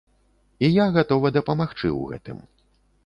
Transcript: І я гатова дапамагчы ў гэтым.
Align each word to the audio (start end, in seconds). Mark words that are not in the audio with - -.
І 0.67 0.69
я 0.83 0.87
гатова 0.95 1.31
дапамагчы 1.37 1.81
ў 1.91 2.01
гэтым. 2.13 2.43